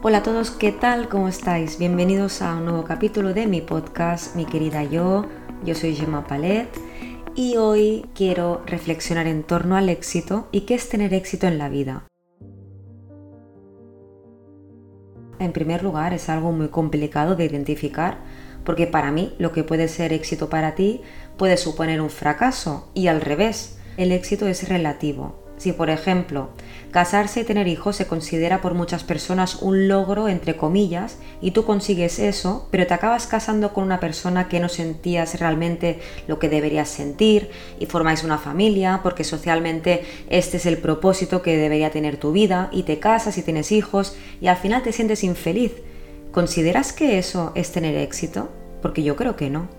Hola 0.00 0.18
a 0.18 0.22
todos, 0.22 0.52
¿qué 0.52 0.70
tal? 0.70 1.08
¿Cómo 1.08 1.26
estáis? 1.26 1.76
Bienvenidos 1.76 2.40
a 2.40 2.54
un 2.54 2.66
nuevo 2.66 2.84
capítulo 2.84 3.34
de 3.34 3.48
mi 3.48 3.60
podcast, 3.60 4.36
mi 4.36 4.44
querida 4.44 4.84
yo. 4.84 5.26
Yo 5.64 5.74
soy 5.74 5.96
Gemma 5.96 6.24
Palet 6.24 6.68
y 7.34 7.56
hoy 7.56 8.06
quiero 8.14 8.62
reflexionar 8.64 9.26
en 9.26 9.42
torno 9.42 9.76
al 9.76 9.88
éxito 9.88 10.46
y 10.52 10.60
qué 10.60 10.76
es 10.76 10.88
tener 10.88 11.12
éxito 11.14 11.48
en 11.48 11.58
la 11.58 11.68
vida. 11.68 12.04
En 15.40 15.52
primer 15.52 15.82
lugar, 15.82 16.14
es 16.14 16.28
algo 16.28 16.52
muy 16.52 16.68
complicado 16.68 17.34
de 17.34 17.46
identificar 17.46 18.18
porque 18.64 18.86
para 18.86 19.10
mí 19.10 19.34
lo 19.40 19.50
que 19.50 19.64
puede 19.64 19.88
ser 19.88 20.12
éxito 20.12 20.48
para 20.48 20.76
ti 20.76 21.00
puede 21.36 21.56
suponer 21.56 22.00
un 22.00 22.10
fracaso 22.10 22.88
y 22.94 23.08
al 23.08 23.20
revés, 23.20 23.80
el 23.96 24.12
éxito 24.12 24.46
es 24.46 24.68
relativo. 24.68 25.47
Si, 25.58 25.72
por 25.72 25.90
ejemplo, 25.90 26.50
casarse 26.92 27.40
y 27.40 27.44
tener 27.44 27.68
hijos 27.68 27.96
se 27.96 28.06
considera 28.06 28.60
por 28.60 28.74
muchas 28.74 29.04
personas 29.04 29.56
un 29.60 29.88
logro, 29.88 30.28
entre 30.28 30.56
comillas, 30.56 31.18
y 31.40 31.50
tú 31.50 31.64
consigues 31.64 32.18
eso, 32.18 32.68
pero 32.70 32.86
te 32.86 32.94
acabas 32.94 33.26
casando 33.26 33.74
con 33.74 33.84
una 33.84 34.00
persona 34.00 34.48
que 34.48 34.60
no 34.60 34.68
sentías 34.68 35.38
realmente 35.38 35.98
lo 36.26 36.38
que 36.38 36.48
deberías 36.48 36.88
sentir 36.88 37.50
y 37.78 37.86
formáis 37.86 38.24
una 38.24 38.38
familia, 38.38 39.00
porque 39.02 39.24
socialmente 39.24 40.04
este 40.30 40.56
es 40.56 40.66
el 40.66 40.78
propósito 40.78 41.42
que 41.42 41.56
debería 41.56 41.90
tener 41.90 42.16
tu 42.16 42.32
vida, 42.32 42.70
y 42.72 42.84
te 42.84 42.98
casas 42.98 43.36
y 43.36 43.42
tienes 43.42 43.72
hijos, 43.72 44.16
y 44.40 44.46
al 44.46 44.56
final 44.56 44.82
te 44.82 44.92
sientes 44.92 45.24
infeliz. 45.24 45.72
¿Consideras 46.30 46.92
que 46.92 47.18
eso 47.18 47.52
es 47.54 47.72
tener 47.72 47.96
éxito? 47.96 48.48
Porque 48.80 49.02
yo 49.02 49.16
creo 49.16 49.34
que 49.34 49.50
no. 49.50 49.77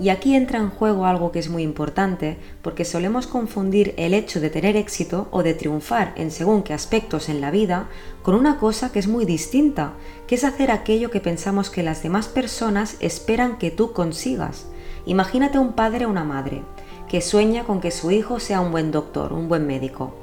Y 0.00 0.10
aquí 0.10 0.36
entra 0.36 0.58
en 0.60 0.70
juego 0.70 1.06
algo 1.06 1.32
que 1.32 1.40
es 1.40 1.48
muy 1.48 1.62
importante, 1.62 2.36
porque 2.62 2.84
solemos 2.84 3.26
confundir 3.26 3.94
el 3.96 4.14
hecho 4.14 4.40
de 4.40 4.48
tener 4.48 4.76
éxito 4.76 5.26
o 5.32 5.42
de 5.42 5.54
triunfar 5.54 6.12
en 6.16 6.30
según 6.30 6.62
qué 6.62 6.72
aspectos 6.72 7.28
en 7.28 7.40
la 7.40 7.50
vida 7.50 7.88
con 8.22 8.36
una 8.36 8.58
cosa 8.58 8.92
que 8.92 9.00
es 9.00 9.08
muy 9.08 9.24
distinta, 9.24 9.94
que 10.28 10.36
es 10.36 10.44
hacer 10.44 10.70
aquello 10.70 11.10
que 11.10 11.20
pensamos 11.20 11.68
que 11.68 11.82
las 11.82 12.02
demás 12.02 12.28
personas 12.28 12.96
esperan 13.00 13.58
que 13.58 13.72
tú 13.72 13.92
consigas. 13.92 14.66
Imagínate 15.04 15.58
un 15.58 15.72
padre 15.72 16.06
o 16.06 16.10
una 16.10 16.24
madre 16.24 16.62
que 17.08 17.20
sueña 17.20 17.64
con 17.64 17.80
que 17.80 17.90
su 17.90 18.10
hijo 18.10 18.38
sea 18.38 18.60
un 18.60 18.70
buen 18.70 18.92
doctor, 18.92 19.32
un 19.32 19.48
buen 19.48 19.66
médico. 19.66 20.14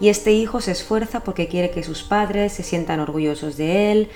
Y 0.00 0.08
este 0.08 0.32
hijo 0.32 0.60
se 0.60 0.72
esfuerza 0.72 1.20
porque 1.20 1.46
quiere 1.46 1.70
que 1.70 1.84
sus 1.84 2.02
padres 2.02 2.52
se 2.52 2.64
sientan 2.64 3.00
orgullosos 3.00 3.56
de 3.56 3.92
él, 3.92 4.08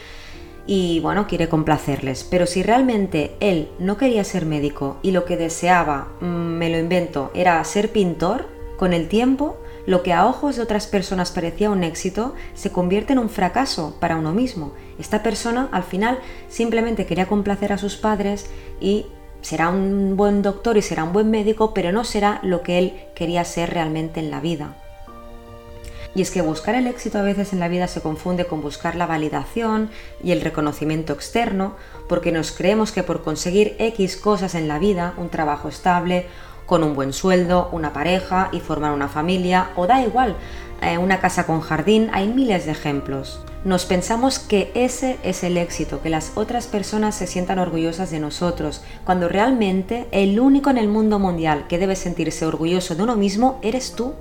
y 0.67 1.00
bueno, 1.00 1.27
quiere 1.27 1.48
complacerles. 1.48 2.25
Pero 2.25 2.47
si 2.47 2.62
realmente 2.62 3.36
él 3.41 3.69
no 3.78 3.97
quería 3.97 4.25
ser 4.25 4.47
médico 4.47 4.98
y 5.03 5.12
lo 5.12 5.25
que 5.25 5.36
deseaba, 5.36 6.08
mm, 6.20 6.27
me 6.27 6.70
lo 6.70 6.78
invento, 6.78 7.31
era 7.34 7.62
ser 7.64 7.91
pintor, 7.92 8.56
con 8.77 8.92
el 8.92 9.08
tiempo, 9.08 9.56
lo 9.86 10.03
que 10.03 10.12
a 10.12 10.27
ojos 10.27 10.56
de 10.56 10.62
otras 10.62 10.86
personas 10.86 11.31
parecía 11.31 11.70
un 11.70 11.84
éxito 11.84 12.34
se 12.55 12.73
convierte 12.73 13.12
en 13.12 13.19
un 13.19 13.31
fracaso 13.31 13.97
para 14.00 14.17
uno 14.17 14.33
mismo. 14.33 14.73
Esta 14.98 15.23
persona 15.23 15.69
al 15.73 15.84
final 15.84 16.19
simplemente 16.48 17.06
quería 17.06 17.27
complacer 17.27 17.73
a 17.73 17.78
sus 17.78 17.97
padres 17.97 18.51
y 18.80 19.06
será 19.41 19.69
un 19.69 20.17
buen 20.17 20.42
doctor 20.42 20.77
y 20.77 20.83
será 20.83 21.05
un 21.05 21.12
buen 21.12 21.30
médico, 21.30 21.73
pero 21.73 21.92
no 21.92 22.05
será 22.05 22.41
lo 22.42 22.62
que 22.62 22.78
él 22.78 22.95
quería 23.14 23.45
ser 23.45 23.70
realmente 23.70 24.20
en 24.20 24.30
la 24.30 24.41
vida. 24.41 24.77
Y 26.15 26.23
es 26.23 26.31
que 26.31 26.41
buscar 26.41 26.75
el 26.75 26.87
éxito 26.87 27.19
a 27.19 27.23
veces 27.23 27.53
en 27.53 27.61
la 27.61 27.69
vida 27.69 27.89
se 27.89 28.01
confunde 28.01 28.47
con 28.47 28.62
buscar 28.62 28.97
la 28.97 29.07
validación 29.07 29.91
y 30.23 30.33
el 30.33 30.41
reconocimiento 30.41 31.13
externo, 31.13 31.75
porque 32.09 32.33
nos 32.33 32.53
creemos 32.53 32.93
que 32.93 33.03
por 33.03 33.23
conseguir 33.23 33.77
X 33.79 34.17
cosas 34.17 34.55
en 34.55 34.69
la 34.69 34.79
vida, 34.79 35.15
un 35.17 35.29
trabajo 35.29 35.69
estable, 35.69 36.27
con 36.67 36.83
un 36.83 36.95
buen 36.95 37.13
sueldo, 37.13 37.69
una 37.73 37.93
pareja 37.93 38.48
y 38.53 38.61
formar 38.61 38.93
una 38.93 39.09
familia, 39.09 39.71
o 39.77 39.87
da 39.87 40.03
igual, 40.03 40.37
eh, 40.83 40.98
una 40.98 41.21
casa 41.21 41.47
con 41.47 41.61
jardín, 41.61 42.11
hay 42.13 42.29
miles 42.29 42.67
de 42.67 42.73
ejemplos. 42.73 43.41
Nos 43.65 43.85
pensamos 43.85 44.39
que 44.39 44.70
ese 44.75 45.17
es 45.23 45.42
el 45.42 45.57
éxito, 45.57 46.03
que 46.03 46.11
las 46.11 46.33
otras 46.36 46.67
personas 46.67 47.14
se 47.14 47.27
sientan 47.27 47.59
orgullosas 47.59 48.11
de 48.11 48.20
nosotros, 48.20 48.83
cuando 49.05 49.29
realmente 49.29 50.07
el 50.13 50.39
único 50.39 50.70
en 50.70 50.79
el 50.79 50.89
mundo 50.89 51.19
mundial 51.19 51.67
que 51.67 51.79
debe 51.79 51.97
sentirse 51.97 52.47
orgulloso 52.47 52.95
de 52.95 53.03
uno 53.03 53.17
mismo 53.17 53.59
eres 53.63 53.92
tú. 53.92 54.14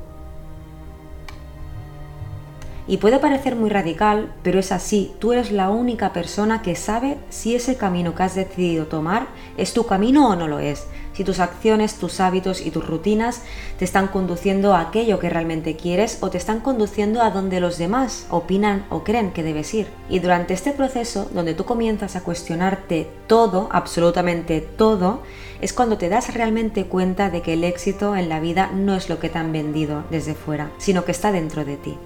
Y 2.88 2.97
puede 2.97 3.18
parecer 3.18 3.56
muy 3.56 3.72
radical, 3.72 4.31
pero 4.44 4.59
es 4.59 4.72
así, 4.72 5.12
tú 5.19 5.34
eres 5.34 5.51
la 5.51 5.72
única 5.72 6.13
persona 6.13 6.62
que 6.62 6.75
sabe 6.75 7.18
si 7.29 7.56
ese 7.56 7.78
camino 7.78 8.13
que 8.13 8.23
has 8.23 8.35
decidido 8.35 8.85
tomar 8.85 9.28
es 9.57 9.73
tu 9.73 9.88
camino 9.88 10.29
o 10.29 10.35
no 10.35 10.47
lo 10.47 10.59
es, 10.59 10.85
si 11.13 11.23
tus 11.23 11.40
acciones, 11.40 11.96
tus 11.96 12.19
hábitos 12.19 12.62
y 12.63 12.72
tus 12.72 12.85
rutinas 12.85 13.41
te 13.79 13.85
están 13.85 14.09
conduciendo 14.09 14.75
a 14.75 14.81
aquello 14.81 15.18
que 15.18 15.29
realmente 15.29 15.75
quieres 15.75 16.19
o 16.22 16.29
te 16.29 16.38
están 16.38 16.59
conduciendo 16.59 17.23
a 17.23 17.31
donde 17.31 17.59
los 17.59 17.78
demás 17.78 18.28
opinan 18.29 18.85
o 18.90 19.03
creen 19.03 19.31
que 19.31 19.41
debes 19.41 19.73
ir. 19.73 19.88
Y 20.09 20.19
durante 20.19 20.53
este 20.53 20.72
proceso, 20.72 21.29
donde 21.34 21.53
tú 21.53 21.66
comienzas 21.66 22.16
a 22.16 22.22
cuestionarte 22.22 23.07
todo, 23.28 23.69
absolutamente 23.72 24.62
todo, 24.62 25.22
es 25.62 25.73
cuando 25.73 25.97
te 25.97 26.09
das 26.09 26.34
realmente 26.34 26.85
cuenta 26.85 27.29
de 27.29 27.41
que 27.41 27.53
el 27.53 27.63
éxito 27.63 28.16
en 28.16 28.29
la 28.29 28.40
vida 28.40 28.69
no 28.75 28.96
es 28.96 29.09
lo 29.09 29.19
que 29.19 29.29
te 29.29 29.40
han 29.40 29.52
vendido 29.52 30.03
desde 30.12 30.35
fuera, 30.35 30.69
sino 30.78 31.06
que 31.06 31.12
está 31.13 31.31
dentro 31.31 31.66
de 31.66 31.78
ti. 31.78 31.97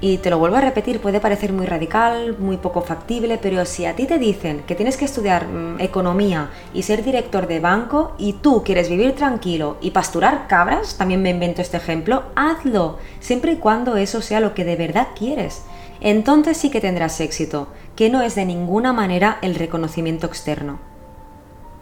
Y 0.00 0.18
te 0.18 0.28
lo 0.28 0.38
vuelvo 0.38 0.56
a 0.56 0.60
repetir, 0.60 1.00
puede 1.00 1.20
parecer 1.20 1.54
muy 1.54 1.64
radical, 1.64 2.36
muy 2.38 2.58
poco 2.58 2.82
factible, 2.82 3.38
pero 3.38 3.64
si 3.64 3.86
a 3.86 3.96
ti 3.96 4.04
te 4.04 4.18
dicen 4.18 4.62
que 4.66 4.74
tienes 4.74 4.98
que 4.98 5.06
estudiar 5.06 5.46
mm, 5.46 5.80
economía 5.80 6.50
y 6.74 6.82
ser 6.82 7.02
director 7.02 7.46
de 7.46 7.60
banco 7.60 8.14
y 8.18 8.34
tú 8.34 8.62
quieres 8.62 8.90
vivir 8.90 9.14
tranquilo 9.14 9.78
y 9.80 9.92
pasturar 9.92 10.48
cabras, 10.48 10.98
también 10.98 11.22
me 11.22 11.30
invento 11.30 11.62
este 11.62 11.78
ejemplo, 11.78 12.24
hazlo, 12.34 12.98
siempre 13.20 13.52
y 13.52 13.56
cuando 13.56 13.96
eso 13.96 14.20
sea 14.20 14.40
lo 14.40 14.52
que 14.52 14.64
de 14.64 14.76
verdad 14.76 15.08
quieres. 15.18 15.62
Entonces 16.02 16.58
sí 16.58 16.68
que 16.70 16.82
tendrás 16.82 17.18
éxito, 17.20 17.68
que 17.96 18.10
no 18.10 18.20
es 18.20 18.34
de 18.34 18.44
ninguna 18.44 18.92
manera 18.92 19.38
el 19.40 19.54
reconocimiento 19.54 20.26
externo. 20.26 20.78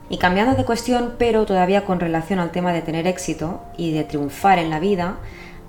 Y 0.08 0.18
cambiando 0.18 0.54
de 0.54 0.64
cuestión, 0.64 1.14
pero 1.18 1.46
todavía 1.46 1.84
con 1.84 1.98
relación 1.98 2.38
al 2.38 2.52
tema 2.52 2.72
de 2.72 2.82
tener 2.82 3.06
éxito 3.06 3.62
y 3.76 3.92
de 3.92 4.04
triunfar 4.04 4.58
en 4.58 4.70
la 4.70 4.78
vida, 4.78 5.16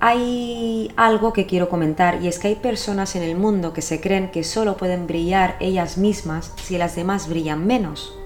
hay 0.00 0.90
algo 0.96 1.32
que 1.32 1.46
quiero 1.46 1.68
comentar 1.68 2.22
y 2.22 2.28
es 2.28 2.38
que 2.38 2.48
hay 2.48 2.54
personas 2.56 3.16
en 3.16 3.22
el 3.22 3.36
mundo 3.36 3.72
que 3.72 3.82
se 3.82 4.00
creen 4.00 4.30
que 4.30 4.44
solo 4.44 4.76
pueden 4.76 5.06
brillar 5.06 5.56
ellas 5.60 5.96
mismas 5.96 6.52
si 6.56 6.76
las 6.76 6.96
demás 6.96 7.28
brillan 7.28 7.66
menos, 7.66 8.16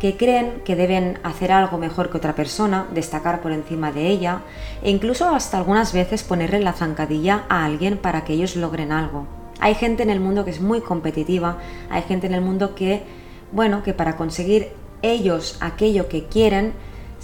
que 0.00 0.16
creen 0.16 0.62
que 0.64 0.74
deben 0.74 1.18
hacer 1.22 1.52
algo 1.52 1.78
mejor 1.78 2.10
que 2.10 2.16
otra 2.16 2.34
persona, 2.34 2.88
destacar 2.92 3.40
por 3.40 3.52
encima 3.52 3.92
de 3.92 4.08
ella 4.08 4.40
e 4.82 4.90
incluso 4.90 5.28
hasta 5.28 5.56
algunas 5.56 5.92
veces 5.92 6.24
ponerle 6.24 6.60
la 6.60 6.72
zancadilla 6.72 7.44
a 7.48 7.64
alguien 7.64 7.96
para 7.96 8.24
que 8.24 8.32
ellos 8.32 8.56
logren 8.56 8.90
algo. 8.90 9.26
Hay 9.60 9.76
gente 9.76 10.02
en 10.02 10.10
el 10.10 10.20
mundo 10.20 10.44
que 10.44 10.50
es 10.50 10.60
muy 10.60 10.80
competitiva, 10.80 11.58
hay 11.90 12.02
gente 12.02 12.26
en 12.26 12.34
el 12.34 12.40
mundo 12.40 12.74
que, 12.74 13.04
bueno, 13.52 13.84
que 13.84 13.94
para 13.94 14.16
conseguir 14.16 14.72
ellos 15.02 15.58
aquello 15.60 16.08
que 16.08 16.24
quieren, 16.24 16.72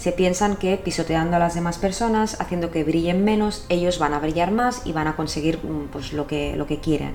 se 0.01 0.11
piensan 0.11 0.55
que 0.55 0.77
pisoteando 0.77 1.35
a 1.35 1.39
las 1.39 1.53
demás 1.53 1.77
personas, 1.77 2.41
haciendo 2.41 2.71
que 2.71 2.83
brillen 2.83 3.23
menos, 3.23 3.67
ellos 3.69 3.99
van 3.99 4.15
a 4.15 4.19
brillar 4.19 4.49
más 4.49 4.81
y 4.83 4.93
van 4.93 5.05
a 5.05 5.15
conseguir 5.15 5.59
mm, 5.59 5.89
pues, 5.91 6.11
lo, 6.11 6.25
que, 6.25 6.55
lo 6.55 6.65
que 6.65 6.79
quieren. 6.79 7.11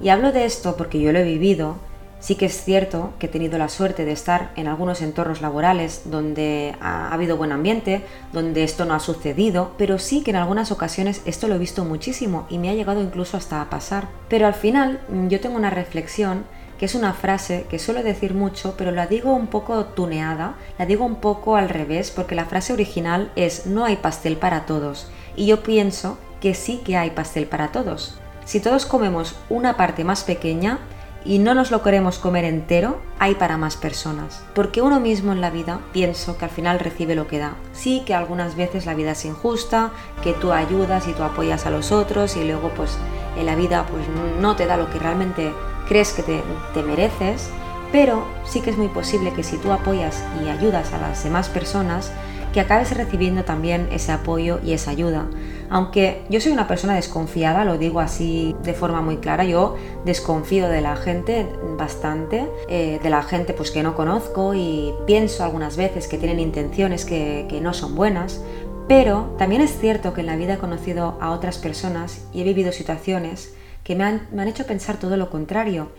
Y 0.00 0.08
hablo 0.08 0.32
de 0.32 0.44
esto 0.44 0.76
porque 0.76 0.98
yo 0.98 1.12
lo 1.12 1.20
he 1.20 1.22
vivido. 1.22 1.76
Sí 2.18 2.34
que 2.34 2.46
es 2.46 2.64
cierto 2.64 3.12
que 3.20 3.26
he 3.26 3.28
tenido 3.28 3.58
la 3.58 3.68
suerte 3.68 4.04
de 4.04 4.10
estar 4.10 4.50
en 4.56 4.66
algunos 4.66 5.02
entornos 5.02 5.40
laborales 5.40 6.02
donde 6.06 6.74
ha 6.80 7.14
habido 7.14 7.36
buen 7.36 7.52
ambiente, 7.52 8.04
donde 8.32 8.64
esto 8.64 8.86
no 8.86 8.94
ha 8.94 8.98
sucedido, 8.98 9.70
pero 9.78 10.00
sí 10.00 10.24
que 10.24 10.30
en 10.32 10.36
algunas 10.38 10.72
ocasiones 10.72 11.22
esto 11.26 11.46
lo 11.46 11.54
he 11.54 11.58
visto 11.58 11.84
muchísimo 11.84 12.46
y 12.50 12.58
me 12.58 12.70
ha 12.70 12.74
llegado 12.74 13.00
incluso 13.00 13.36
hasta 13.36 13.62
a 13.62 13.70
pasar. 13.70 14.08
Pero 14.28 14.48
al 14.48 14.54
final 14.54 15.00
mm, 15.08 15.28
yo 15.28 15.38
tengo 15.38 15.54
una 15.54 15.70
reflexión 15.70 16.44
que 16.78 16.86
es 16.86 16.94
una 16.94 17.12
frase 17.12 17.66
que 17.68 17.78
suelo 17.78 18.02
decir 18.02 18.34
mucho, 18.34 18.74
pero 18.76 18.90
la 18.90 19.06
digo 19.06 19.34
un 19.34 19.46
poco 19.46 19.84
tuneada, 19.86 20.56
la 20.78 20.86
digo 20.86 21.04
un 21.04 21.16
poco 21.16 21.56
al 21.56 21.68
revés, 21.68 22.10
porque 22.10 22.34
la 22.34 22.44
frase 22.44 22.72
original 22.72 23.30
es 23.36 23.66
no 23.66 23.84
hay 23.84 23.96
pastel 23.96 24.36
para 24.36 24.66
todos, 24.66 25.08
y 25.36 25.46
yo 25.46 25.62
pienso 25.62 26.18
que 26.40 26.54
sí 26.54 26.82
que 26.84 26.96
hay 26.96 27.10
pastel 27.10 27.46
para 27.46 27.72
todos. 27.72 28.18
Si 28.44 28.60
todos 28.60 28.86
comemos 28.86 29.34
una 29.48 29.76
parte 29.76 30.04
más 30.04 30.22
pequeña 30.22 30.78
y 31.24 31.40
no 31.40 31.54
nos 31.54 31.72
lo 31.72 31.82
queremos 31.82 32.18
comer 32.18 32.44
entero, 32.44 33.00
hay 33.18 33.34
para 33.34 33.56
más 33.56 33.76
personas. 33.76 34.44
Porque 34.54 34.80
uno 34.80 35.00
mismo 35.00 35.32
en 35.32 35.40
la 35.40 35.50
vida 35.50 35.80
pienso 35.92 36.38
que 36.38 36.44
al 36.44 36.52
final 36.52 36.78
recibe 36.78 37.16
lo 37.16 37.26
que 37.26 37.40
da. 37.40 37.56
Sí 37.72 38.04
que 38.06 38.14
algunas 38.14 38.54
veces 38.54 38.86
la 38.86 38.94
vida 38.94 39.12
es 39.12 39.24
injusta, 39.24 39.90
que 40.22 40.32
tú 40.34 40.52
ayudas 40.52 41.08
y 41.08 41.12
tú 41.12 41.24
apoyas 41.24 41.66
a 41.66 41.70
los 41.70 41.90
otros 41.90 42.36
y 42.36 42.44
luego 42.44 42.70
pues 42.76 42.96
en 43.36 43.46
la 43.46 43.56
vida 43.56 43.84
pues 43.90 44.04
no 44.40 44.54
te 44.54 44.66
da 44.66 44.76
lo 44.76 44.88
que 44.90 45.00
realmente 45.00 45.52
crees 45.86 46.12
que 46.12 46.22
te, 46.22 46.82
mereces, 46.82 47.48
pero 47.92 48.26
sí 48.44 48.60
que 48.60 48.70
es 48.70 48.78
muy 48.78 48.88
posible 48.88 49.32
que 49.32 49.42
si 49.42 49.56
tú 49.56 49.72
apoyas 49.72 50.22
y 50.44 50.48
ayudas 50.48 50.92
a 50.92 50.98
las 50.98 51.24
demás 51.24 51.48
personas, 51.48 52.12
que 52.52 52.60
acabes 52.60 52.96
recibiendo 52.96 53.44
también 53.44 53.88
ese 53.92 54.12
apoyo 54.12 54.60
y 54.64 54.72
esa 54.72 54.90
ayuda. 54.90 55.26
Aunque 55.68 56.22
yo 56.30 56.40
soy 56.40 56.52
una 56.52 56.66
persona 56.66 56.94
desconfiada, 56.94 57.66
lo 57.66 57.76
digo 57.76 58.00
así 58.00 58.56
de 58.62 58.72
forma 58.72 59.02
muy 59.02 59.18
clara, 59.18 59.44
yo 59.44 59.76
desconfío 60.06 60.68
de 60.68 60.80
la 60.80 60.96
gente 60.96 61.46
bastante, 61.76 62.48
eh, 62.68 62.98
de 63.02 63.10
la 63.10 63.22
gente 63.22 63.52
pues 63.52 63.70
que 63.70 63.82
no 63.82 63.94
conozco 63.94 64.54
y 64.54 64.94
pienso 65.06 65.44
algunas 65.44 65.76
veces 65.76 66.08
que 66.08 66.16
tienen 66.16 66.40
intenciones 66.40 67.04
que, 67.04 67.46
que 67.48 67.60
no 67.60 67.74
son 67.74 67.94
buenas, 67.94 68.40
pero 68.88 69.34
también 69.36 69.60
es 69.60 69.78
cierto 69.78 70.14
que 70.14 70.22
en 70.22 70.28
la 70.28 70.36
vida 70.36 70.54
he 70.54 70.58
conocido 70.58 71.18
a 71.20 71.32
otras 71.32 71.58
personas 71.58 72.24
y 72.32 72.40
he 72.40 72.44
vivido 72.44 72.72
situaciones 72.72 73.54
que 73.86 73.94
me 73.94 74.02
han, 74.02 74.48
hecho 74.48 74.66
pensar 74.66 74.98
todo 74.98 75.16
lo 75.16 75.30
contrario 75.30 75.92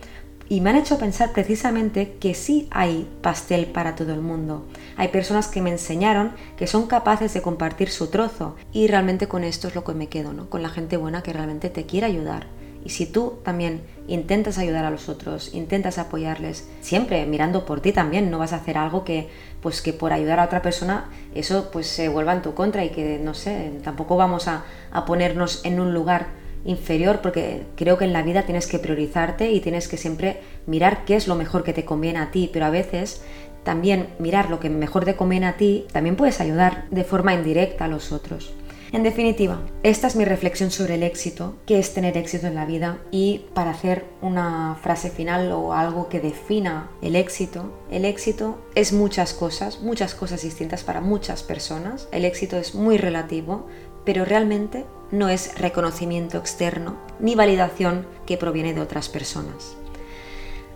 y 0.46 0.60
me 0.60 0.68
han 0.68 0.76
hecho 0.76 0.98
pensar 0.98 1.32
precisamente 1.32 2.16
que 2.20 2.34
sí 2.34 2.68
hay 2.70 3.08
pastel 3.22 3.64
para 3.64 3.94
todo 3.94 4.12
el 4.12 4.20
mundo. 4.20 4.66
Hay 4.98 5.08
personas 5.08 5.48
que 5.48 5.62
me 5.62 5.70
enseñaron 5.70 6.32
que 6.58 6.66
son 6.66 6.86
capaces 6.86 7.32
de 7.32 7.40
compartir 7.40 7.88
su 7.88 8.08
trozo 8.08 8.56
y 8.74 8.88
realmente 8.88 9.26
con 9.26 9.42
esto 9.42 9.68
es 9.68 9.74
lo 9.74 9.84
que 9.84 9.94
me 9.94 10.08
quedo, 10.08 10.34
¿no? 10.34 10.50
Con 10.50 10.60
la 10.60 10.68
gente 10.68 10.98
buena 10.98 11.22
que 11.22 11.32
realmente 11.32 11.70
te 11.70 11.86
quiere 11.86 12.06
ayudar. 12.06 12.46
Y 12.84 12.90
si 12.90 13.06
tú 13.06 13.38
también 13.42 13.80
intentas 14.06 14.58
ayudar 14.58 14.84
a 14.84 14.90
los 14.90 15.08
otros, 15.08 15.54
intentas 15.54 15.96
apoyarles, 15.96 16.68
siempre 16.82 17.24
mirando 17.24 17.64
por 17.64 17.80
ti 17.80 17.92
también, 17.92 18.30
no 18.30 18.38
vas 18.38 18.52
a 18.52 18.56
hacer 18.56 18.76
algo 18.76 19.02
que 19.02 19.30
pues 19.62 19.80
que 19.80 19.94
por 19.94 20.12
ayudar 20.12 20.40
a 20.40 20.44
otra 20.44 20.60
persona 20.60 21.08
eso 21.34 21.70
pues 21.72 21.86
se 21.86 22.10
vuelva 22.10 22.34
en 22.34 22.42
tu 22.42 22.52
contra 22.52 22.84
y 22.84 22.90
que 22.90 23.18
no 23.18 23.32
sé, 23.32 23.72
tampoco 23.82 24.16
vamos 24.18 24.46
a, 24.46 24.64
a 24.92 25.06
ponernos 25.06 25.64
en 25.64 25.80
un 25.80 25.94
lugar 25.94 26.47
inferior 26.68 27.20
porque 27.22 27.62
creo 27.76 27.98
que 27.98 28.04
en 28.04 28.12
la 28.12 28.22
vida 28.22 28.42
tienes 28.42 28.66
que 28.66 28.78
priorizarte 28.78 29.50
y 29.50 29.60
tienes 29.60 29.88
que 29.88 29.96
siempre 29.96 30.40
mirar 30.66 31.04
qué 31.04 31.16
es 31.16 31.26
lo 31.26 31.34
mejor 31.34 31.64
que 31.64 31.72
te 31.72 31.84
conviene 31.84 32.18
a 32.18 32.30
ti, 32.30 32.50
pero 32.52 32.66
a 32.66 32.70
veces 32.70 33.22
también 33.64 34.08
mirar 34.18 34.50
lo 34.50 34.60
que 34.60 34.70
mejor 34.70 35.04
te 35.04 35.16
conviene 35.16 35.46
a 35.46 35.56
ti, 35.56 35.86
también 35.92 36.16
puedes 36.16 36.40
ayudar 36.40 36.84
de 36.90 37.04
forma 37.04 37.34
indirecta 37.34 37.86
a 37.86 37.88
los 37.88 38.12
otros. 38.12 38.52
En 38.90 39.02
definitiva, 39.02 39.60
esta 39.82 40.06
es 40.06 40.16
mi 40.16 40.24
reflexión 40.24 40.70
sobre 40.70 40.94
el 40.94 41.02
éxito, 41.02 41.56
qué 41.66 41.78
es 41.78 41.92
tener 41.92 42.16
éxito 42.16 42.46
en 42.46 42.54
la 42.54 42.64
vida 42.64 42.98
y 43.10 43.44
para 43.52 43.70
hacer 43.70 44.06
una 44.22 44.78
frase 44.82 45.10
final 45.10 45.52
o 45.52 45.74
algo 45.74 46.08
que 46.08 46.20
defina 46.20 46.88
el 47.02 47.14
éxito, 47.14 47.70
el 47.90 48.06
éxito 48.06 48.58
es 48.74 48.94
muchas 48.94 49.34
cosas, 49.34 49.80
muchas 49.82 50.14
cosas 50.14 50.40
distintas 50.40 50.84
para 50.84 51.02
muchas 51.02 51.42
personas. 51.42 52.08
El 52.12 52.24
éxito 52.24 52.56
es 52.56 52.74
muy 52.74 52.96
relativo, 52.96 53.66
pero 54.04 54.24
realmente 54.24 54.86
no 55.10 55.28
es 55.28 55.58
reconocimiento 55.58 56.38
externo 56.38 56.96
ni 57.18 57.34
validación 57.34 58.06
que 58.26 58.36
proviene 58.36 58.74
de 58.74 58.80
otras 58.80 59.08
personas. 59.08 59.76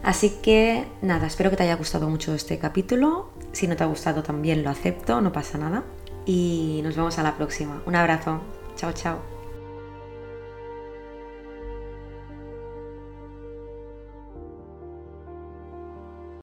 Así 0.02 0.38
que 0.42 0.84
nada, 1.00 1.26
espero 1.26 1.50
que 1.50 1.56
te 1.56 1.62
haya 1.62 1.76
gustado 1.76 2.08
mucho 2.08 2.34
este 2.34 2.58
capítulo. 2.58 3.30
Si 3.52 3.69
no 3.69 3.76
te 3.76 3.84
ha 3.84 3.86
gustado 3.86 4.22
también 4.22 4.64
lo 4.64 4.70
acepto, 4.70 5.20
no 5.20 5.32
pasa 5.32 5.58
nada. 5.58 5.84
Y 6.26 6.80
nos 6.82 6.96
vemos 6.96 7.19
a 7.19 7.22
la 7.22 7.36
próxima. 7.36 7.82
Un 7.86 7.94
abrazo. 7.94 8.40
Chao, 8.76 8.92
chao. 8.92 9.42